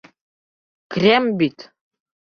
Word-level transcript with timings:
Крем 0.95 1.31
бит! 1.43 1.69